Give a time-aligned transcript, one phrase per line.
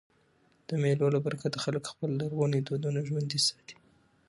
[0.67, 3.75] د مېلو له برکته خلک خپل لرغوني دودونه ژوندي ساتي.